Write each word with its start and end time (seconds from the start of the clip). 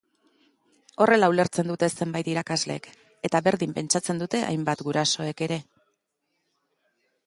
Horrela 1.03 1.29
ulertzen 1.33 1.69
dute 1.73 1.89
zenbait 1.99 2.31
irakaslek, 2.33 2.89
eta 3.31 3.43
berdin 3.51 3.77
pentsatzen 3.79 4.25
dute 4.27 4.45
hainbat 4.49 4.85
gurasok 4.89 5.49
ere. 5.51 5.65